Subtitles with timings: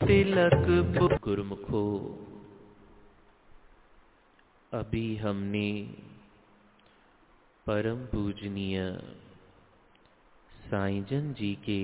[0.00, 0.66] तिलक
[1.24, 1.82] गुरुमुखो।
[4.72, 5.68] अभी हमने
[7.66, 8.80] परम पूजनीय
[10.64, 11.80] साईजन जी के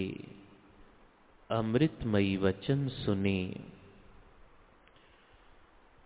[1.50, 3.40] अमृतमयी वचन सुने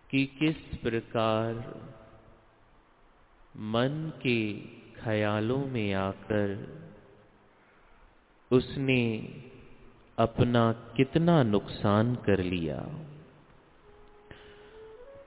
[0.09, 1.59] कि किस प्रकार
[3.71, 4.39] मन के
[5.01, 6.55] ख्यालों में आकर
[8.51, 9.01] उसने
[10.17, 12.77] अपना कितना नुकसान कर लिया।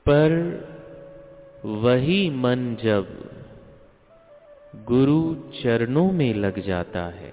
[0.09, 0.31] पर
[1.65, 3.09] वही मन जब
[4.87, 7.33] गुरु चरणों में लग जाता है,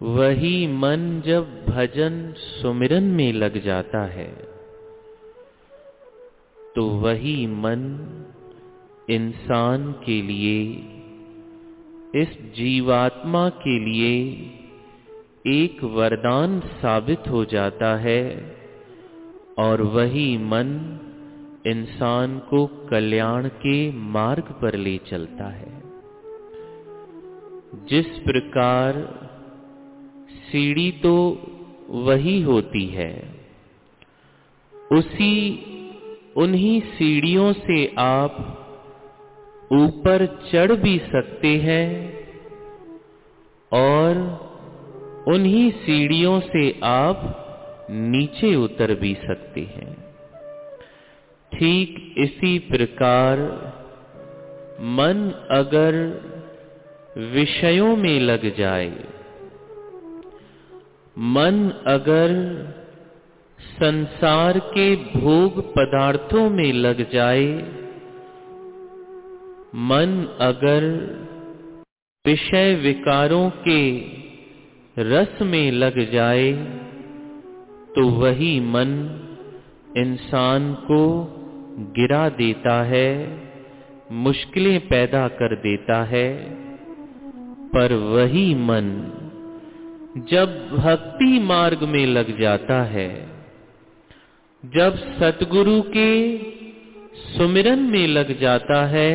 [0.00, 4.28] वही मन जब भजन सुमिरन में लग जाता है
[6.76, 7.82] तो वही मन
[9.10, 10.60] इंसान के लिए,
[12.14, 14.20] इस जीवात्मा के लिए
[15.46, 18.22] एक वरदान साबित हो जाता है
[19.58, 20.70] और वही मन
[21.66, 25.82] इंसान को कल्याण के मार्ग पर ले चलता है।
[27.88, 28.98] जिस प्रकार
[30.28, 31.14] सीढ़ी तो
[31.90, 33.14] वही होती है,
[34.92, 35.32] उसी
[36.36, 38.36] उन्हीं सीढ़ियों से आप
[39.72, 41.86] ऊपर चढ़ भी सकते हैं
[43.72, 44.45] और
[45.26, 47.42] उन्हीं सीढ़ियों से आप
[47.90, 49.94] नीचे उतर भी सकते हैं।
[51.52, 53.38] ठीक इसी प्रकार
[54.80, 55.94] मन अगर
[57.18, 58.90] विषयों में लग जाए,
[61.18, 62.34] मन अगर
[63.60, 67.46] संसार के भोग पदार्थों में लग जाए,
[69.74, 70.84] मन अगर
[72.26, 73.80] विषय विकारों के
[74.98, 76.52] रस में लग जाए
[77.96, 78.88] तो वही मन
[79.96, 81.00] इंसान को
[81.78, 83.40] गिरा देता है,
[84.12, 86.54] मुश्किलें पैदा कर देता है।
[87.68, 89.12] पर वही मन
[90.30, 93.28] जब भक्ति मार्ग में लग जाता है,
[94.64, 96.38] जब सतगुरु के
[97.16, 99.12] सुमिरन में लग जाता है,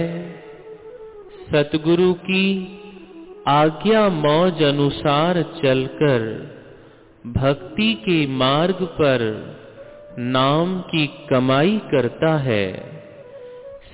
[1.52, 2.78] सतगुरु की
[3.48, 6.24] आज्ञा मौज अनुसार चलकर,
[7.28, 9.22] भक्ति के मार्ग पर
[10.20, 12.68] नाम की कमाई करता है,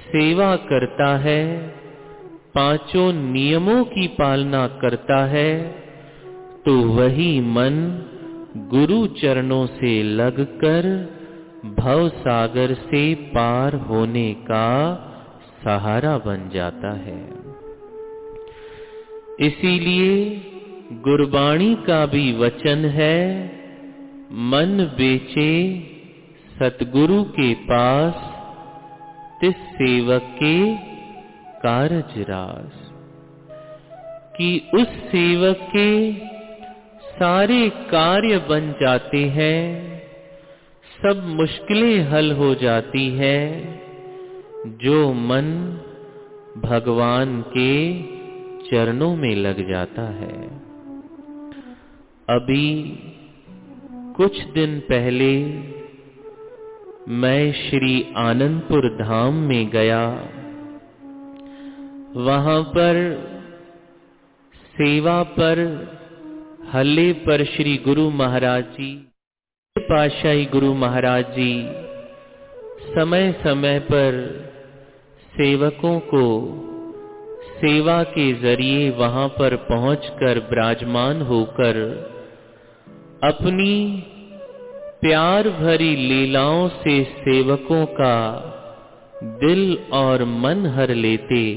[0.07, 1.45] सेवा करता है,
[2.55, 5.51] पाँचों नियमों की पालना करता है
[6.65, 7.75] तो वही मन
[8.69, 10.87] गुरु चरणों से लगकर
[11.77, 14.69] भव सागर से पार होने का
[15.63, 17.46] सहारा बन जाता है।
[19.41, 20.41] इसीलिए
[20.93, 23.45] गुरबाणी का भी वचन है,
[24.31, 25.79] मन बेचे
[26.59, 28.13] सतगुरु के पास,
[29.41, 30.75] तिस सेवक के
[31.57, 32.91] कारज रास।
[34.37, 36.13] कि उस सेवक के
[37.19, 39.97] सारे कार्य बन जाते हैं,
[41.03, 43.63] सब मुश्किलें हल हो जाती है,
[44.65, 45.79] जो मन
[46.57, 48.01] भगवान के
[48.71, 50.47] चरणों में लग जाता है।
[52.29, 52.97] अभी
[53.89, 55.45] कुछ दिन पहले
[57.09, 60.09] मैं श्री आनंदपुर धाम में गया।
[62.15, 62.97] वहाँ पर
[64.53, 65.59] सेवा पर
[66.73, 69.11] हल्ले पर श्री गुरु महाराज जी
[69.79, 71.65] पाशाही गुरु महाराज जी
[72.93, 74.13] समय समय पर
[75.37, 76.23] सेवकों को
[77.57, 81.79] सेवा के ज़रिए वहाँ पर पहुंचकर विराजमान होकर
[83.23, 84.03] अपनी
[85.01, 88.17] प्यार भरी लीलाओं से सेवकों का
[89.23, 91.55] दिल और मन हर लेते।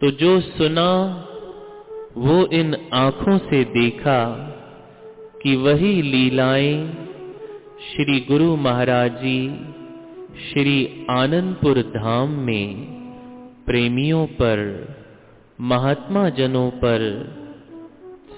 [0.00, 1.26] तो जो सुना,
[2.18, 4.24] वो इन आँखों से देखा
[5.42, 6.94] कि वही लीलाएँ
[7.90, 9.48] श्री गुरु महाराज जी
[10.50, 12.99] श्री आनंदपुर धाम में
[13.70, 14.58] प्रेमियों पर
[15.60, 17.02] महात्मा जनों पर,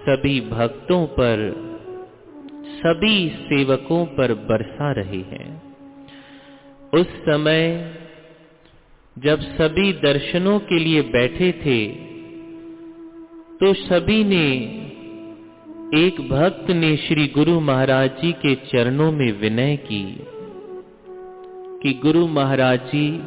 [0.01, 1.53] सभी भक्तों पर,
[2.79, 5.63] सभी सेवकों पर बरसा रहे हैं।
[6.95, 7.95] उस समय,
[9.19, 11.89] जब सभी दर्शनों के लिए बैठे थे
[13.61, 14.47] तो सभी ने
[15.95, 20.05] एक भक्त ने श्री गुरु महाराज जी के चरणों में विनय की
[21.83, 23.23] कि गुरु महाराज जी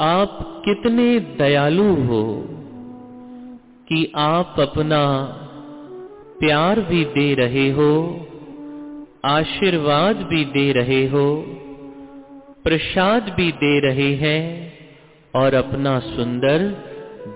[0.00, 2.44] आप कितने दयालु हो
[3.88, 5.22] कि आप अपना
[6.40, 8.26] प्यार भी दे रहे हो,
[9.24, 11.44] आशीर्वाद भी दे रहे हो,
[12.64, 14.72] प्रसाद भी दे रहे हैं
[15.34, 16.58] और अपना सुंदर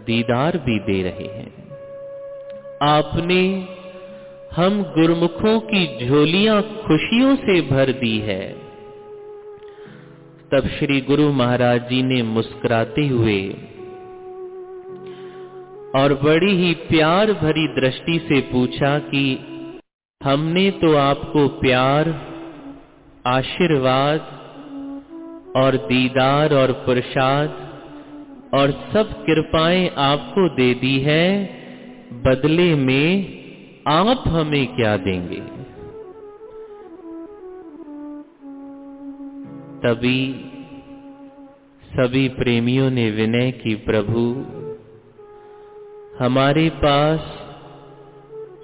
[0.06, 1.52] दीदार भी दे रहे हैं।
[2.82, 3.68] आपने
[4.56, 8.69] हम गुरमुखों की झोलियाँ खुशियों से भर दी है।
[10.52, 13.48] तब श्री गुरु महाराज जी ने मुस्कुराते हुए
[15.94, 19.22] और बड़ी ही प्यार भरी दृष्टि से पूछा कि
[20.22, 22.08] हमने तो आपको प्यार,
[23.26, 24.20] आशीर्वाद
[25.56, 27.56] और दीदार और प्रसाद
[28.54, 31.44] और सब कृपाएँ आपको दे दी है,
[32.12, 33.38] बदले में
[33.88, 35.59] आप हमें क्या देंगे?
[39.82, 40.46] तभी
[41.92, 44.22] सभी प्रेमियों ने विनय की, प्रभु,
[46.24, 47.20] हमारे पास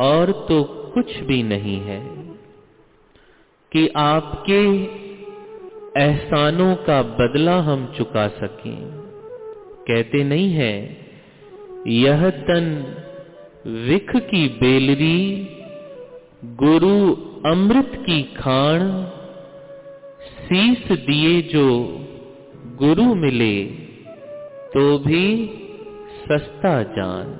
[0.01, 0.63] और तो
[0.95, 2.01] कुछ भी नहीं है
[3.73, 4.61] कि आपके
[6.03, 8.77] एहसानों का बदला हम चुका सकें।
[9.89, 10.97] कहते नहीं है,
[11.87, 12.67] यह तन
[13.67, 15.49] विख की बेलरी,
[16.45, 17.15] गुरु
[17.53, 19.13] अमृत की खान
[20.47, 21.67] शीस दिए जो
[22.77, 23.55] गुरु मिले
[24.73, 25.25] तो भी
[26.21, 27.33] सस्ता जान।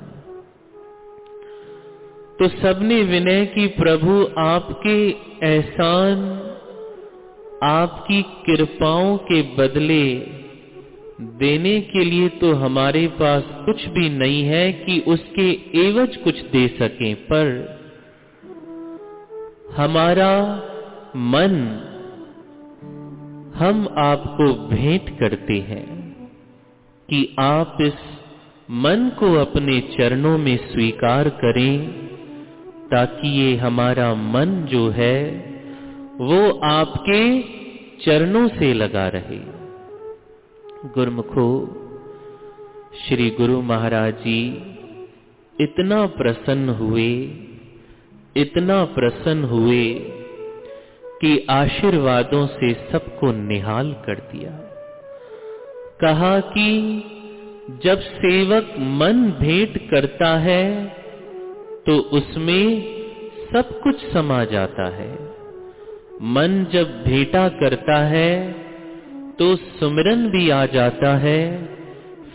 [2.39, 4.97] तो सबने विनय की, प्रभु, आपके
[5.47, 6.25] एहसान,
[7.63, 10.05] आपकी कृपाओं के बदले
[11.39, 15.51] देने के लिए तो हमारे पास कुछ भी नहीं है कि उसके
[15.81, 17.53] एवज कुछ दे सकें, पर
[19.77, 20.33] हमारा
[21.17, 21.55] मन
[23.57, 26.15] हम आपको भेंट करते हैं
[27.11, 27.95] कि आप इस
[28.71, 31.89] मन को अपने चरणों में स्वीकार करें,
[32.89, 35.25] ताकि ये हमारा मन जो है,
[36.21, 37.43] वो आपके
[38.05, 39.39] चरणों से लगा रहे।
[40.95, 41.49] गुरमुखो,
[43.05, 44.49] श्री गुरु महाराज जी,
[45.61, 47.31] इतना प्रसन्न हुए,
[48.37, 50.13] इतना प्रसन्न हुए
[51.21, 54.51] कि आशीर्वादों से सबको निहाल कर दिया।
[56.01, 56.71] कहा कि
[57.85, 60.65] जब सेवक मन भेंट करता है
[61.87, 62.65] तो उसमें
[63.53, 65.11] सब कुछ समा जाता है।
[66.29, 68.33] मन जब भेंटा करता है
[69.39, 71.41] तो सुमिरन भी आ जाता है,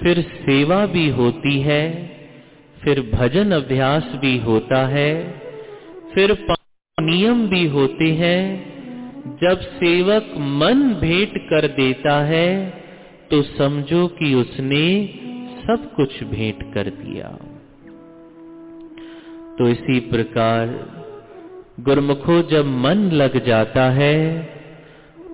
[0.01, 1.83] फिर सेवा भी होती है,
[2.77, 5.13] फिर भजन अभ्यास भी होता है,
[6.15, 6.37] फिर
[6.97, 8.70] नियम भी होते हैं
[9.25, 12.69] जब सेवक मन भेंट कर देता है
[13.31, 14.85] तो समझो कि उसने
[15.57, 17.27] सब कुछ भेंट कर दिया।
[19.57, 20.67] तो इसी प्रकार
[21.79, 24.17] गुरमुखो, जब मन लग जाता है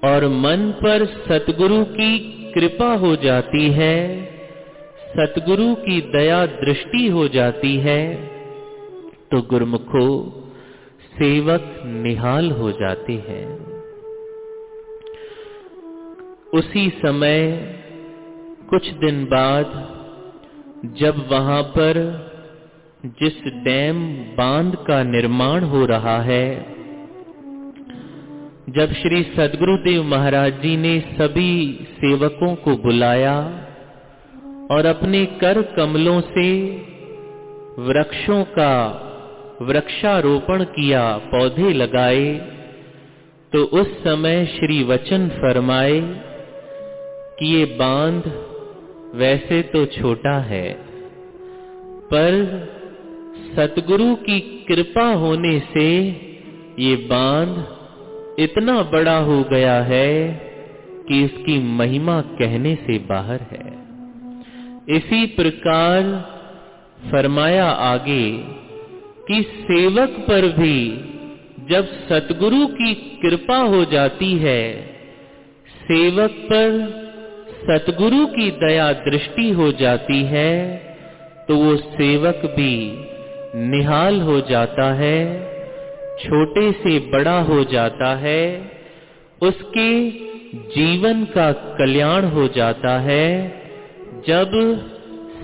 [0.04, 2.18] और मन पर सतगुरु की
[2.54, 4.26] कृपा हो जाती है,
[5.10, 8.16] सतगुरु की दया दृष्टि हो जाती है
[9.32, 10.08] तो गुरमुखो,
[11.14, 13.67] सेवक निहाल हो जाते हैं।
[16.54, 17.58] उसी समय,
[18.70, 19.66] कुछ दिन बाद,
[20.98, 21.98] जब वहाँ पर
[23.06, 26.56] जिस डैम बाँध का निर्माण हो रहा है,
[28.70, 33.40] जब श्री सदगुरुदेव महाराज जी ने सभी सेवकों को बुलाया
[34.72, 36.72] और अपने कर कमलों से
[37.80, 39.04] वृक्षों का
[39.62, 42.34] वृक्षारोपण किया, पौधे लगाए
[43.54, 46.27] तो उस समय श्री वचन फरमाए
[47.40, 48.28] कि ये बाँध
[49.16, 50.68] वैसे तो छोटा है,
[52.14, 52.34] पर
[53.56, 55.88] सतगुरु की कृपा होने से
[56.80, 60.14] ये बाँध इतना बड़ा हो गया है
[61.08, 63.66] कि इसकी महिमा कहने से बाहर है।
[64.90, 66.04] इसी प्रकार
[67.12, 68.32] फरमाया आगे
[69.28, 70.80] कि सेवक पर भी
[71.70, 74.64] जब सतगुरु की कृपा हो जाती है,
[75.82, 77.07] सेवक पर
[77.68, 80.54] सतगुरु की दया दृष्टि हो जाती है
[81.48, 82.74] तो वो सेवक भी
[83.56, 85.20] निहाल हो जाता है,
[86.18, 88.72] छोटे से बड़ा हो जाता है,
[89.42, 89.90] उसके
[90.70, 93.28] जीवन का कल्याण हो जाता है।
[94.28, 94.52] जब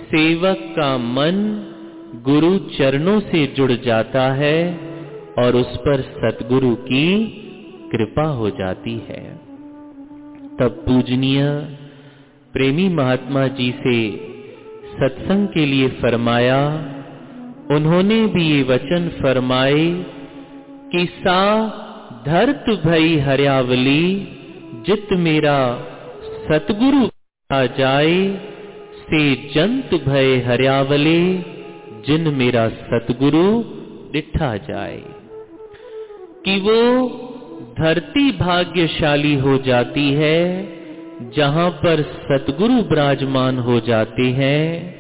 [0.08, 1.40] सेवक का मन
[2.26, 4.58] गुरु चरणों से जुड़ जाता है
[5.40, 7.08] और उस पर सतगुरु की
[7.92, 9.24] कृपा हो जाती है।
[10.60, 11.44] तब पूजनीय
[12.54, 14.12] प्रेमी महात्मा जी से
[14.86, 16.68] सत्संग के लिए फरमाया,
[17.72, 20.06] उन्होंने भी ये वचन फरमाए
[20.92, 21.68] कि सा
[22.26, 24.28] धरत भई हरियावली,
[24.88, 25.88] जित मेरा
[26.24, 27.08] सतगुरु
[27.56, 28.42] आ जाए,
[29.02, 31.34] से जंत भय हरियावले,
[32.08, 33.64] जिन मेरा सतगुरु
[34.14, 35.04] डिठा जाए।
[36.46, 37.08] कि वो
[37.80, 40.64] धरती भाग्यशाली हो जाती है
[41.22, 44.96] जहाँ पर सतगुरु विराजमान हो जाते हैं,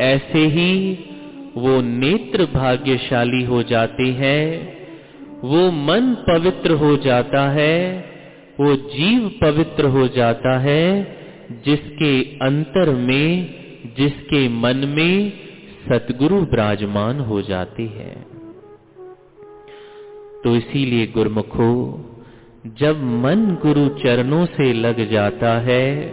[0.00, 0.98] ऐसे ही
[1.56, 4.74] वो नेत्र भाग्यशाली हो जाते हैं,
[5.40, 8.04] वो मन पवित्र हो जाता है,
[8.60, 11.16] वो जीव पवित्र हो जाता है,
[11.64, 13.54] जिसके अंतर में,
[13.96, 15.32] जिसके मन में
[15.88, 18.26] सतगुरु विराजमान हो जाते हैं।
[20.44, 22.00] तो इसीलिए गुरुमुखो
[22.66, 26.06] जब मन गुरु चरणों से लग जाता है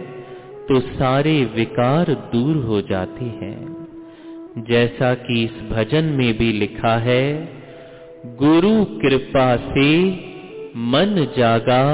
[0.68, 7.48] तो सारे विकार दूर हो जाते हैं। जैसा कि इस भजन में भी लिखा है,
[8.36, 9.88] गुरु कृपा से
[10.76, 11.86] मन जागा,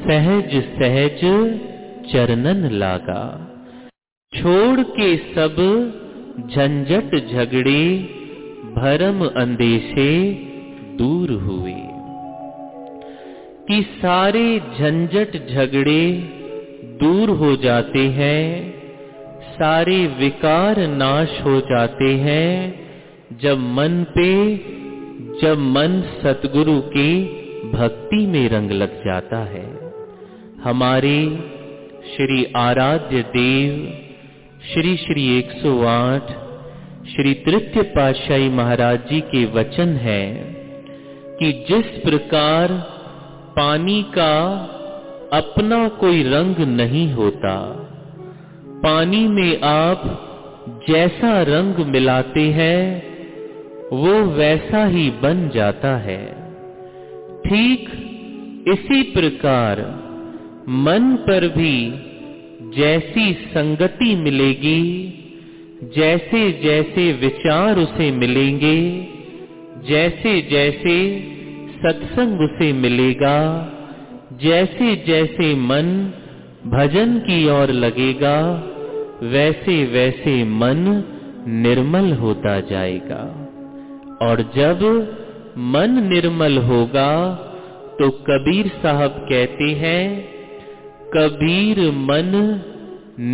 [0.00, 1.24] सहज सहज
[2.12, 3.24] चरणन लागा।
[4.32, 5.56] छोड़ के सब
[6.50, 7.82] झंझट झगड़े,
[8.76, 10.32] भरम अंदेशे
[10.98, 11.93] दूर हुए।
[13.68, 16.10] कि सारे झंझट झगड़े
[17.02, 18.74] दूर हो जाते हैं,
[19.54, 22.80] सारे विकार नाश हो जाते हैं,
[23.42, 24.56] जब मन पे,
[25.42, 27.24] जब मन सतगुरु की
[27.74, 29.92] भक्ति में रंग लग जाता है।
[30.64, 31.26] हमारे
[32.16, 34.00] श्री आराध्य देव,
[34.74, 36.44] श्री श्री 108
[37.06, 40.34] श्री तृतीय पातशाही महाराज जी के वचन है
[41.40, 42.93] कि जिस प्रकार
[43.56, 44.54] पानी का
[45.32, 47.56] अपना कोई रंग नहीं होता।
[48.84, 50.02] पानी में आप
[50.90, 53.02] जैसा रंग मिलाते हैं,
[53.92, 56.26] वो वैसा ही बन जाता है।
[57.40, 57.80] ठीक
[58.68, 59.80] इसी प्रकार
[60.68, 61.94] मन पर भी
[62.76, 64.82] जैसी संगति मिलेगी
[65.96, 68.78] जैसे जैसे विचार उसे मिलेंगे
[69.88, 70.96] जैसे जैसे
[71.86, 73.38] सत्संग उसे मिलेगा,
[74.42, 75.88] जैसे जैसे मन
[76.66, 78.36] भजन की ओर लगेगा,
[79.22, 80.78] वैसे वैसे मन
[81.48, 83.22] निर्मल होता जाएगा।
[84.22, 84.80] और जब
[85.58, 87.10] मन निर्मल होगा
[87.98, 90.02] तो कबीर साहब कहते हैं,
[91.14, 92.32] कबीर मन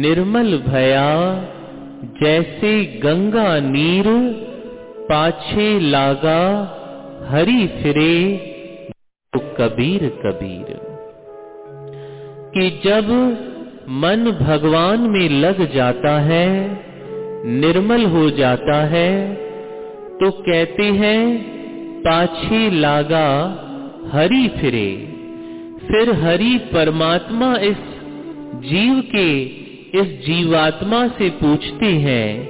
[0.00, 1.09] निर्मल भया,
[2.23, 2.73] जैसे
[3.04, 4.04] गंगा नीर
[5.04, 6.40] पाछे लागा
[7.29, 8.37] हरी फिरे
[9.33, 10.81] तो कबीर कबीर।
[12.55, 13.11] कि जब
[13.89, 16.81] मन भगवान में लग जाता है,
[17.47, 19.35] निर्मल हो जाता है
[20.21, 21.50] तो कहते हैं,
[22.00, 23.29] पाछे लागा
[24.12, 25.17] हरि फिरे।
[25.89, 27.77] फिर हरि परमात्मा इस
[28.55, 29.43] जीव के,
[30.00, 32.49] इस जीवात्मा से पूछते हैं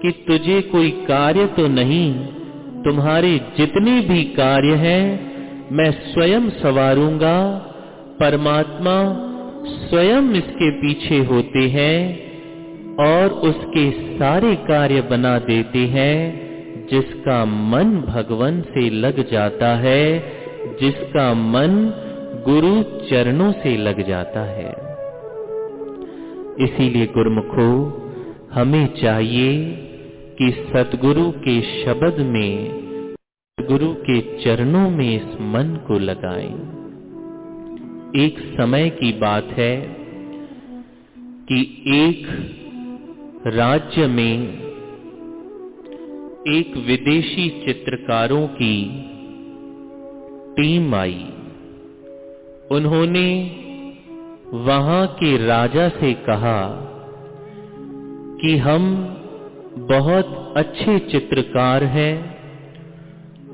[0.00, 2.35] कि तुझे कोई कार्य तो नहीं?
[2.86, 5.34] तुम्हारे जितने भी कार्य हैं,
[5.72, 7.54] मैं स्वयं सवारूँगा।
[8.20, 9.14] परमात्मा
[9.66, 12.26] स्वयं इसके पीछे होते हैं
[12.96, 16.46] और उसके सारे कार्य बना देते हैं,
[16.86, 20.18] जिसका मन भगवान से लग जाता है,
[20.80, 21.92] जिसका मन
[22.48, 24.70] गुरु चरणों से लग जाता है।
[26.60, 28.02] इसीलिए गुरुमुखो,
[28.52, 29.82] हमें चाहिए
[30.38, 32.70] कि सतगुरु के शब्द में
[33.60, 36.54] गुरु के चरणों में इस मन को लगाएँ।
[38.24, 39.96] एक समय की बात है
[41.18, 42.26] कि एक
[43.46, 44.42] राज्य में,
[46.48, 49.02] एक विदेशी चित्रकारों की
[50.52, 51.26] टीम आई।
[52.70, 53.56] उन्होंने
[54.52, 56.82] वहाँ के राजा से कहा
[58.42, 59.12] कि हम
[59.78, 62.36] बहुत अच्छे चित्रकार हैं।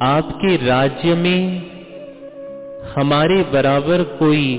[0.02, 1.70] आपके राज्य में
[2.96, 4.58] हमारे बराबर कोई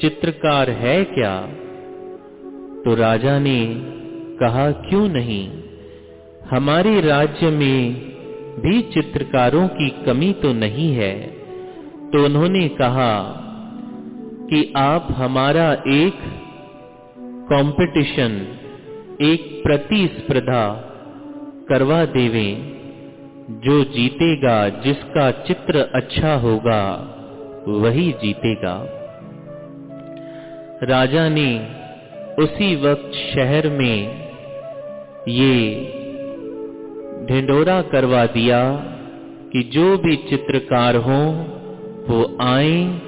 [0.00, 1.46] चित्रकार है क्या?
[2.84, 3.74] तो राजा ने
[4.40, 5.62] कहा, क्यों नहीं?
[6.50, 7.94] हमारे राज्य में
[8.60, 11.20] भी चित्रकारों की कमी तो नहीं है।
[12.12, 13.22] तो उन्होंने कहा
[14.50, 16.14] कि आप हमारा एक
[17.52, 18.56] कंपटीशन
[19.20, 20.94] एक प्रतिस्पर्धा
[21.68, 22.76] करवा देवे।
[23.50, 27.14] जो जीतेगा, जिसका चित्र अच्छा होगा,
[27.68, 28.86] वही जीतेगा।
[30.82, 31.68] राजा ने
[32.38, 34.28] उसी वक्त शहर में
[35.28, 35.74] ये
[37.28, 38.74] ढिंडोरा करवा दिया
[39.52, 41.46] कि जो भी चित्रकार हो,
[42.08, 43.00] वो आए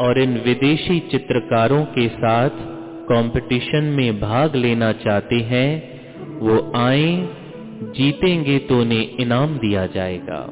[0.00, 2.75] और इन विदेशी चित्रकारों के साथ
[3.12, 5.96] कंपटीशन में भाग लेना चाहते हैं,
[6.38, 7.28] वो आए,
[7.82, 10.42] जीतेंगे तो उन्हें इनाम दिया जाएगा।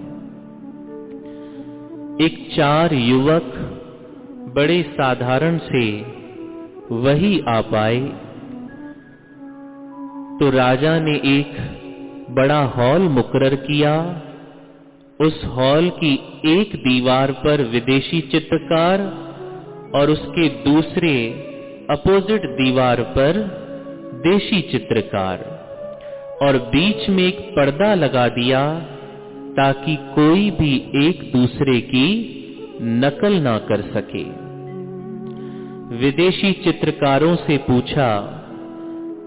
[2.24, 3.52] एक चार युवक
[4.56, 6.00] बड़े साधारण से
[6.92, 8.00] वही आ पाए।
[10.38, 11.56] तो राजा ने एक
[12.30, 14.22] बड़ा हॉल मुकरर किया।
[15.20, 16.14] उस हॉल की
[16.46, 19.00] एक दीवार पर विदेशी चित्रकार
[19.94, 21.50] और उसके दूसरे
[21.90, 23.32] अपोजिट दीवार पर
[24.14, 25.38] देशी चित्रकार
[26.42, 28.80] और बीच में एक पर्दा लगा दिया
[29.56, 32.06] ताकि कोई भी एक दूसरे की
[32.82, 34.22] नकल ना कर सके।
[35.96, 38.20] विदेशी चित्रकारों से पूछा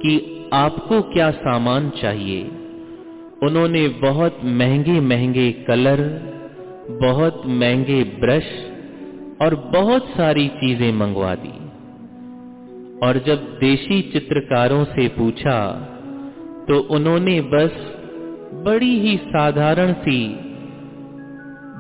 [0.04, 2.44] कि आपको क्या सामान चाहिए?
[3.44, 6.02] उन्होंने बहुत महँगे महँगे कलर,
[7.02, 8.46] बहुत महँगे ब्रश
[9.42, 11.67] और बहुत सारी चीज़ें मंगवा दी।
[13.04, 15.72] और जब देशी चित्रकारों से पूछा
[16.70, 17.72] तो उन्होंने बस
[18.66, 20.40] बड़ी ही साधारण सी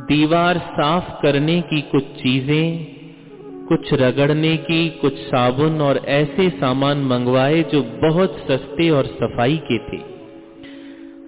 [0.07, 2.87] दीवार साफ़ करने की कुछ चीज़ें,
[3.65, 9.77] कुछ रगड़ने की, कुछ साबुन और ऐसे सामान मंगवाए जो बहुत सस्ते और सफ़ाई के
[9.77, 10.01] थे।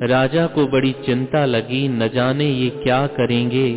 [0.08, 3.74] राजा को बड़ी चिंता लगी, न जाने ये क्या करेंगे।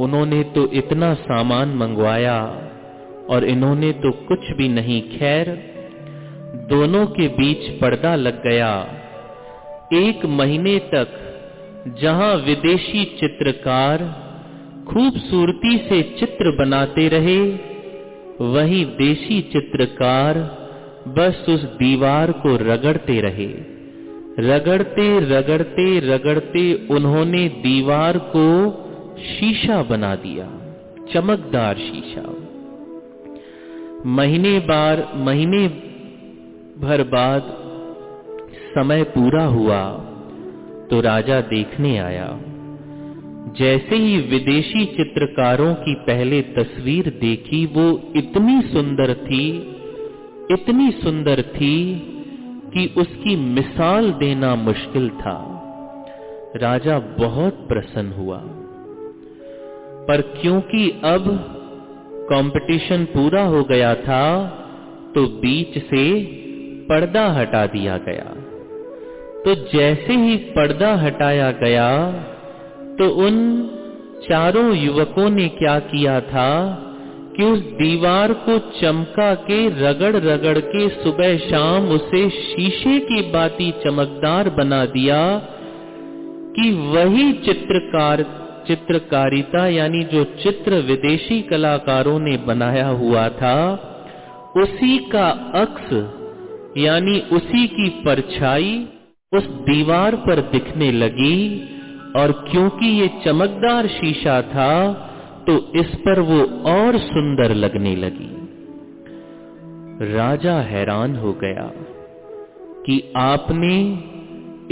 [0.00, 2.69] उन्होंने तो इतना सामान मंगवाया।
[3.30, 5.48] और इन्होंने तो कुछ भी नहीं, खैर,
[6.70, 8.72] दोनों के बीच पर्दा लग गया।
[9.94, 11.16] एक महीने तक
[12.00, 13.98] जहाँ विदेशी चित्रकार
[14.88, 17.40] खूबसूरती से चित्र बनाते रहे,
[18.40, 20.38] वही देशी चित्रकार
[21.08, 23.48] बस उस दीवार को रगड़ते रहे।
[24.38, 28.46] रगड़ते रगड़ते रगड़ते उन्होंने दीवार को
[29.18, 30.46] शीशा बना दिया,
[31.12, 32.39] चमकदार शीशा।
[34.06, 35.68] महीने बार, महीने
[36.80, 37.42] भर बाद
[38.74, 39.90] समय पूरा हुआ
[40.90, 42.40] तो राजा देखने आया।
[43.58, 49.50] जैसे ही विदेशी चित्रकारों की पहले तस्वीर देखी, वो इतनी सुंदर थी,
[50.50, 51.94] इतनी सुंदर थी
[52.74, 55.46] कि उसकी मिसाल देना मुश्किल था।
[56.56, 58.42] राजा बहुत प्रसन्न हुआ।
[60.08, 61.56] पर क्योंकि अब
[62.32, 64.24] कंपटीशन पूरा हो गया था
[65.14, 66.04] तो बीच से
[66.88, 68.28] पर्दा हटा दिया गया।
[69.44, 71.90] तो जैसे ही पर्दा हटाया गया
[72.98, 73.36] तो उन
[74.28, 76.50] चारों युवकों ने क्या किया था
[77.36, 83.70] कि उस दीवार को चमका के रगड़ रगड़ के सुबह शाम उसे शीशे की बाती
[83.84, 85.20] चमकदार बना दिया
[86.56, 88.22] कि वही चित्रकार
[88.66, 93.56] चित्रकारिता, यानी जो चित्र विदेशी कलाकारों ने बनाया हुआ था,
[94.56, 95.92] उसी का अक्स,
[96.76, 98.88] यानी उसी की परछाई,
[99.32, 101.38] उस दीवार पर दिखने लगी,
[102.16, 104.72] और क्योंकि ये चमकदार शीशा था
[105.46, 108.30] तो इस पर वो और सुंदर लगने लगी।
[110.14, 111.70] राजा हैरान हो गया
[112.86, 113.76] कि आपने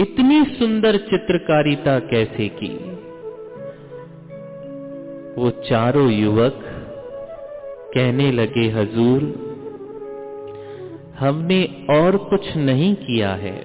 [0.03, 2.69] इतनी सुंदर चित्रकारिता कैसे की?
[5.39, 6.61] वो चारों युवक
[7.95, 9.23] कहने लगे, हजूर,
[11.19, 13.59] हमने और कुछ नहीं किया है।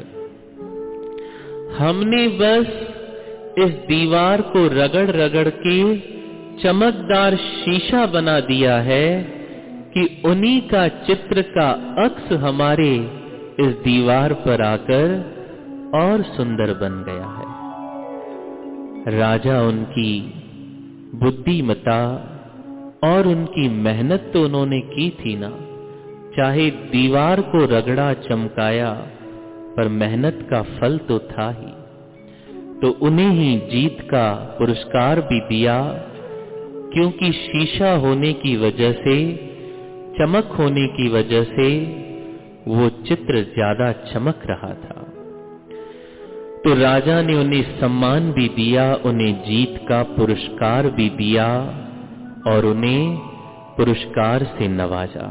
[1.77, 2.67] हमने बस
[3.57, 5.97] इस दीवार को रगड़ रगड़ के
[6.63, 9.23] चमकदार शीशा बना दिया है
[9.93, 11.69] कि उन्हीं का चित्र का
[12.05, 12.95] अक्स हमारे
[13.59, 15.12] इस दीवार पर आकर
[15.95, 17.47] और सुंदर बन गया है।
[19.17, 20.42] राजा उनकी
[21.15, 21.99] बुद्धिमता
[23.04, 25.49] और उनकी मेहनत तो उन्होंने की थी ना।
[26.38, 28.93] चाहे दीवार को रगड़ा चमकाया,
[29.78, 31.71] पर मेहनत का फल तो था ही।
[32.82, 35.78] तो उन्हें ही जीत का पुरस्कार भी दिया,
[36.93, 39.17] क्योंकि शीशा होने की वजह से,
[40.19, 41.69] चमक होने की वजह से
[42.67, 45.02] वो चित्र ज़्यादा चमक रहा था।
[46.65, 51.47] तो राजा ने उन्हें सम्मान भी दिया, उन्हें जीत का पुरस्कार भी दिया
[52.47, 53.17] और उन्हें
[53.78, 55.28] पुरस्कार से नवाजा।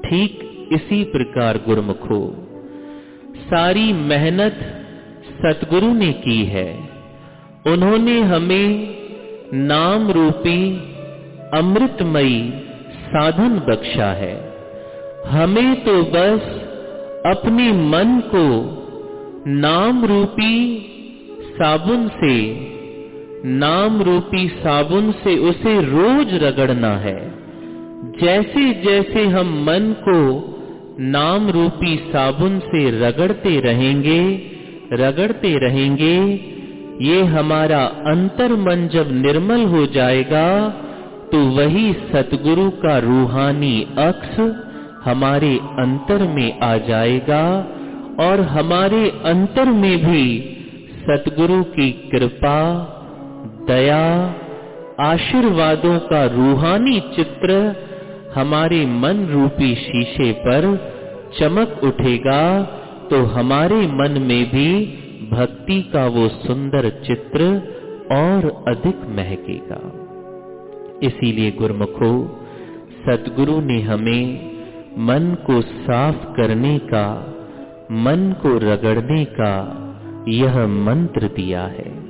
[0.00, 2.20] ठीक इसी प्रकार गुरमुखो,
[3.36, 4.54] सारी मेहनत
[5.28, 6.88] सतगुरु ने की है।
[7.66, 8.94] उन्होंने हमें
[9.54, 10.76] नाम रूपी
[11.54, 12.52] अमृतमयी
[12.92, 14.34] साधन बख्शा है।
[15.28, 16.42] हमें तो बस
[17.36, 18.46] अपने मन को
[19.46, 20.54] नाम रूपी
[21.50, 22.36] साबुन से
[23.44, 27.18] नाम रूपी साबुन से उसे रोज रगड़ना है।
[28.20, 30.16] जैसे जैसे हम मन को
[31.00, 34.18] नाम रूपी साबुन से रगड़ते रहेंगे
[34.92, 36.16] रगड़ते रहेंगे,
[37.02, 40.48] ये हमारा अंतर मन जब निर्मल हो जाएगा
[41.32, 44.40] तो वही सतगुरु का रूहानी अक्ष
[45.04, 47.42] हमारे अंतर में आ जाएगा।
[48.20, 50.52] और हमारे अंतर में भी
[51.00, 52.58] सतगुरु की कृपा,
[53.68, 54.34] दया,
[55.00, 57.76] आशीर्वादों का रूहानी चित्र
[58.34, 60.64] हमारे मन रूपी शीशे पर
[61.38, 62.62] चमक उठेगा
[63.10, 64.86] तो हमारे मन में भी
[65.32, 67.44] भक्ति का वो सुंदर चित्र
[68.12, 69.80] और अधिक महकेगा।
[71.02, 72.40] इसीलिए गुरमुखो,
[73.06, 74.50] सतगुरु ने हमें
[74.98, 77.32] मन को साफ़ करने का
[77.92, 79.82] मन को रगड़ने का
[80.28, 82.06] यह मंत्र दिया है।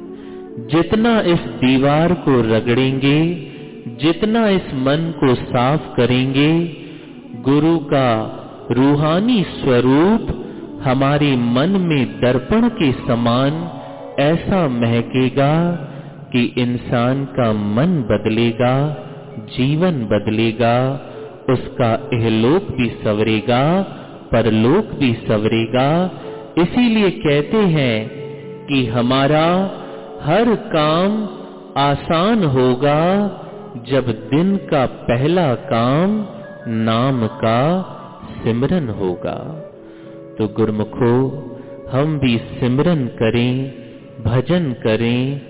[0.66, 3.48] जितना इस दीवार को रगड़ेंगे,
[3.86, 6.76] जितना इस मन को साफ़ करेंगे,
[7.40, 8.32] गुरु का
[8.70, 10.42] रूहानी स्वरूप
[10.84, 13.70] हमारे मन में दर्पण के समान
[14.20, 15.70] ऐसा महकेगा
[16.32, 19.06] कि इंसान का मन बदलेगा,
[19.38, 21.00] जीवन बदलेगा,
[21.50, 23.92] उसका एहलोक भी सवरेगा
[24.32, 26.10] परलोक भी सवरेगा।
[26.58, 28.10] इसीलिए कहते हैं
[28.66, 29.46] कि हमारा
[30.22, 31.28] हर काम
[31.76, 33.02] आसान होगा
[33.88, 36.26] जब दिन का पहला काम
[36.68, 37.82] नाम का
[38.44, 39.36] सिमरन होगा।
[40.38, 41.14] तो गुरमुखो,
[41.92, 43.72] हम भी सिमरन करें,
[44.24, 45.40] भजन करें,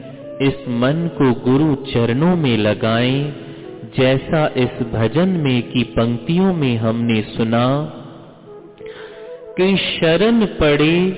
[0.42, 3.32] इस मन को गुरु चरणों में लगाएँ,
[3.98, 7.66] जैसा इस भजन में की पंक्तियों में हमने सुना।
[9.60, 11.10] कि शरण पड़े,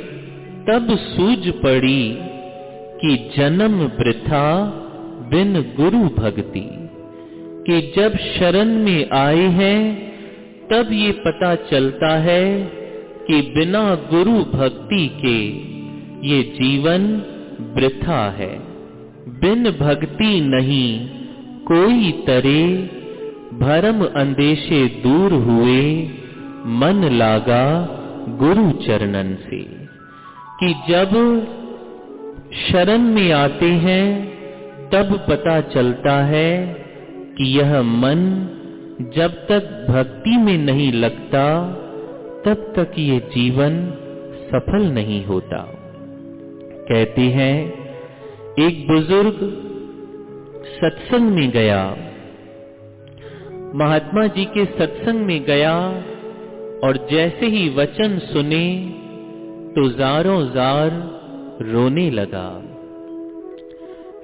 [0.68, 2.18] तब सूझ पड़ी
[3.02, 4.64] कि जन्म वृथा
[5.30, 6.70] बिन गुरु भक्ति।
[7.66, 10.08] कि जब शरण में आए हैं,
[10.72, 12.62] तब ये पता चलता है
[13.26, 15.48] कि बिना गुरु भक्ति के
[16.28, 17.22] ये जीवन
[17.76, 18.58] वृथा है।
[19.28, 21.08] बिन भक्ति नहीं
[21.72, 22.90] कोई तरे,
[23.52, 26.08] भरम अंदेशे दूर हुए,
[26.66, 27.94] मन लागा
[28.36, 29.62] गुरु चरणन से,
[30.60, 31.10] कि जब
[32.68, 34.38] शरण में आते हैं,
[34.88, 36.66] तब पता चलता है
[37.38, 38.48] कि यह मन
[39.16, 41.72] जब तक भक्ति में नहीं लगता,
[42.46, 43.90] तब तक ये जीवन
[44.52, 45.74] सफल नहीं होता।
[46.88, 47.72] कहते हैं,
[48.58, 49.64] एक बुज़ुर्ग
[50.64, 51.96] सत्संग में गया।
[53.74, 56.02] महात्मा जी के सत्संग में गया
[56.84, 58.66] और जैसे ही वचन सुने
[59.76, 60.90] तो जारों जार
[61.62, 62.48] रोने लगा।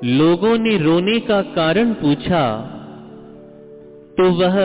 [0.04, 2.44] लोगों ने रोने का कारण पूछा
[4.18, 4.56] तो वह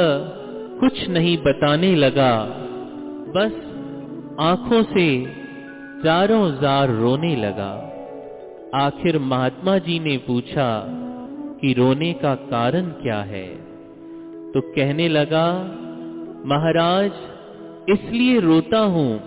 [0.80, 2.34] कुछ नहीं बताने लगा,
[3.36, 3.54] बस
[4.42, 5.06] आँखों से
[6.04, 7.72] जारों जार रोने लगा।
[8.76, 10.70] आखिर महात्मा जी ने पूछा
[11.62, 13.48] कि रोने का कारण क्या है?
[14.52, 15.48] तो कहने लगा,
[16.46, 17.12] महाराज
[17.90, 19.20] इसलिए रोता हूँ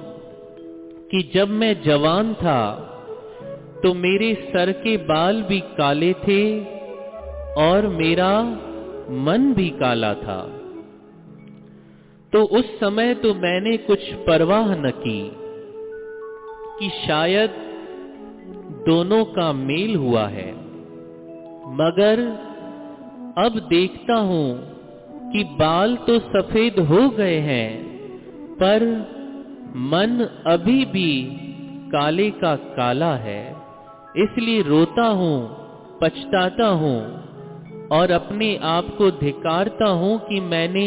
[1.10, 2.88] कि जब मैं जवान था
[3.82, 6.42] तो मेरे सर के बाल भी काले थे
[7.62, 8.42] और मेरा
[9.10, 10.40] मन भी काला था।
[12.32, 15.20] तो उस समय तो मैंने कुछ परवाह न की
[16.78, 17.50] कि शायद
[18.86, 20.50] दोनों का मेल हुआ है।
[21.74, 22.20] मगर
[23.38, 24.46] अब देखता हूँ
[25.32, 27.91] कि बाल तो सफ़ेद हो गए हैं
[28.62, 28.84] पर
[29.92, 31.10] मन अभी भी
[31.92, 33.40] काले का काला है,
[34.16, 35.38] इसलिए रोता हूँ,
[36.02, 36.98] पछताता हूँ
[37.88, 40.86] और अपने आप को धिकारता हूँ कि मैंने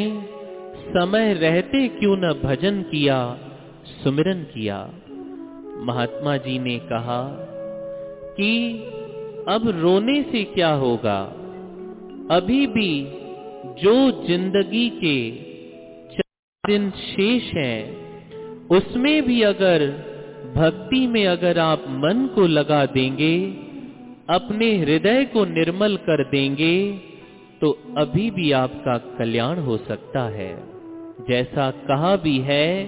[0.87, 3.17] समय रहते क्यों न भजन किया,
[4.03, 4.77] सुमिरन किया।
[5.85, 7.21] महात्मा जी ने कहा
[8.37, 8.51] कि
[9.49, 11.19] अब रोने से क्या होगा?
[12.31, 12.91] अभी भी
[13.83, 13.95] जो
[14.27, 15.44] ज़िंदगी के
[16.65, 17.75] दिन शेष है,
[18.71, 19.87] उसमें भी अगर
[20.55, 23.35] भक्ति में अगर आप मन को लगा देंगे,
[24.29, 26.75] अपने हृदय को निर्मल कर देंगे
[27.61, 30.53] तो अभी भी आपका कल्याण हो सकता है।
[31.29, 32.83] जैसा कहा भी है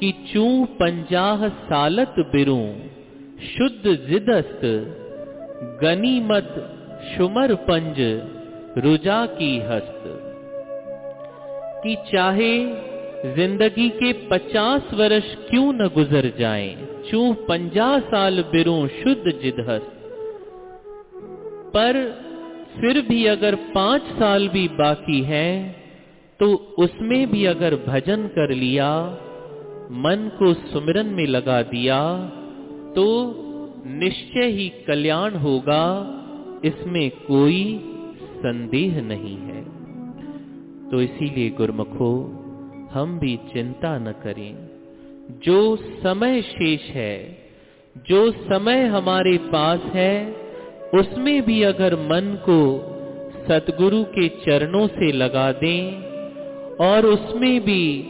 [0.00, 2.60] कि चू पंजाह सालत बिरू,
[3.48, 4.60] शुद्ध जिदस्त,
[5.82, 6.54] गनीमत
[7.10, 8.00] शुमर पंज,
[8.84, 10.15] रुजा की हस्त।
[11.86, 12.52] कि चाहे
[13.34, 16.70] ज़िंदगी के पचास वर्ष क्यों न गुजर जाएँ,
[17.10, 19.92] चू पंजा साल बिरू शुद्ध जिदहस्त
[21.74, 21.98] पर
[22.74, 25.50] फिर भी अगर पाँच साल भी बाकी है
[26.40, 26.46] तो
[26.78, 28.90] उसमें भी अगर भजन कर लिया
[30.04, 32.00] मन को सुमिरन में लगा दिया
[32.96, 33.06] तो
[34.00, 35.84] निश्चय ही कल्याण होगा
[36.64, 37.62] इसमें कोई
[38.36, 39.55] संदेह नहीं है।
[40.90, 42.12] तो इसीलिए गुरमुखो,
[42.92, 44.54] हम भी चिंता न करें।
[45.44, 47.38] जो समय शेष है,
[48.08, 50.36] जो समय हमारे पास है,
[50.94, 52.58] उसमें भी अगर मन को
[53.48, 56.06] सतगुरु के चरणों से लगा दें,
[56.76, 58.02] और उसमें भी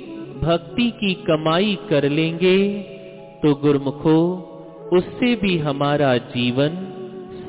[0.43, 2.59] भक्ति की कमाई कर लेंगे
[3.43, 4.19] तो गुरमुखो,
[4.93, 6.71] उससे भी हमारा जीवन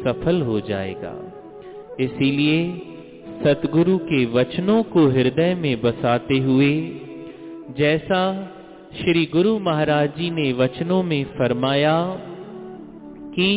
[0.04, 1.16] सफल हो जाएगा।
[2.00, 2.82] इसीलिए
[3.44, 6.72] सतगुरु के वचनों को हृदय में बसाते हुए,
[7.78, 8.22] जैसा
[9.02, 12.18] श्री गुरु महाराज जी ने वचनों में फरमाया
[13.36, 13.50] कि,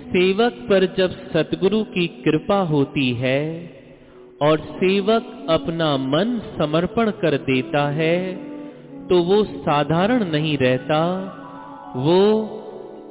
[0.00, 3.70] सेवक पर जब सतगुरु की कृपा होती है
[4.42, 8.34] और सेवक अपना मन समर्पण कर देता है
[9.08, 11.00] तो वो साधारण नहीं रहता,
[11.96, 12.20] वो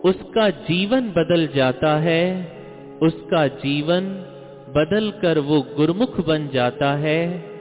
[0.06, 2.24] उसका जीवन बदल जाता है,
[3.02, 4.26] उसका जीवन
[4.76, 7.54] बदलकर वो गुरमुख बन जाता है।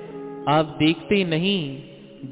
[0.48, 1.79] आप देखते नहीं,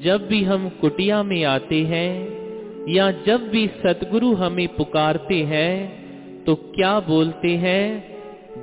[0.02, 2.40] जब भी हम कुटिया में आते हैं
[2.88, 7.82] या जब भी सतगुरु हमें पुकारते हैं तो क्या बोलते हैं?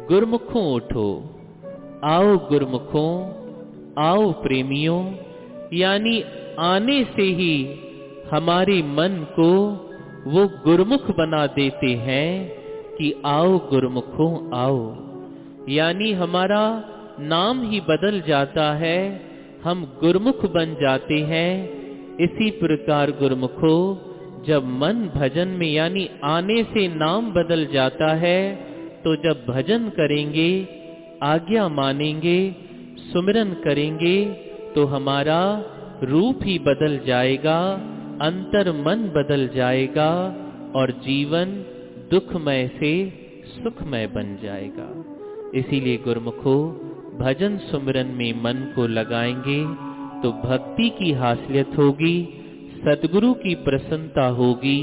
[0.08, 1.10] गुरमुखों उठो।
[2.04, 3.12] आओ गुरमुखों,
[4.00, 5.14] आओ प्रेमियों,
[5.74, 6.24] यानी
[6.60, 7.80] आने से ही
[8.32, 9.52] हमारे मन को
[10.28, 12.50] वो गुरमुख बना देते हैं
[12.98, 15.07] कि आओ गुरमुखों, आओ।
[15.70, 16.64] यानी हमारा
[17.22, 19.00] नाम ही बदल जाता है,
[19.64, 21.52] हम गुरमुख बन जाते हैं।
[22.20, 23.76] इसी प्रकार गुरमुखो,
[24.48, 28.40] जब मन भजन में यानी आने से नाम बदल जाता है
[29.04, 30.50] तो जब भजन करेंगे,
[31.24, 32.40] आज्ञा मानेंगे,
[33.04, 34.18] सुमिरन करेंगे
[34.76, 35.42] तो हमारा
[36.04, 37.60] रूप ही बदल जाएगा,
[38.22, 40.12] अंतर मन बदल जाएगा,
[40.76, 41.54] और जीवन
[42.12, 42.92] दुखमय से
[43.48, 44.90] सुखमय बन जाएगा।
[45.56, 46.56] इसीलिए गुरमुखो,
[47.20, 49.64] भजन सुमिरन में मन को लगाएँगे
[50.22, 52.18] तो भक्ति की हासियत होगी,
[52.78, 54.80] सदगुरु की प्रसन्नता होगी,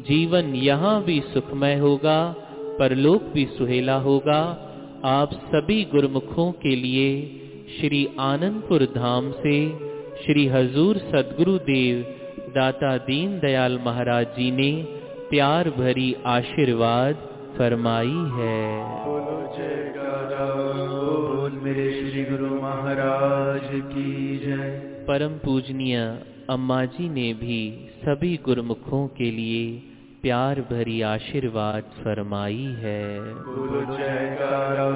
[0.00, 2.36] जीवन यहाँ भी सुखमय होगा,
[2.78, 4.40] परलोक भी सुहेला होगा।
[5.04, 7.10] आप सभी गुरमुखों के लिए
[7.80, 9.56] श्री आनंदपुर धाम से
[10.24, 12.02] श्री हजूर सदगुरु देव
[12.54, 14.72] दाता दीन दयाल महाराज जी ने
[15.30, 18.58] प्यार भरी आशीर्वाद फरमाई है।
[19.04, 20.46] बोलो जयकारा
[20.90, 24.70] बोल मेरे श्री गुरु महाराज की जय।
[25.08, 25.96] परम पूजनीय
[26.50, 29.82] अम्मा जी ने भी सभी गुरमुखों के लिए
[30.22, 34.90] प्यार भरी आशीर्वाद फरमाई है। बोलो जयकारा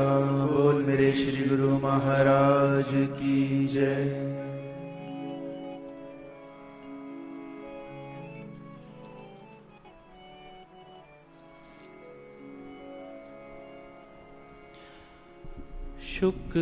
[0.53, 4.38] बोल मेरे श्री गुरु महाराज की जय।
[16.17, 16.60] शुक्र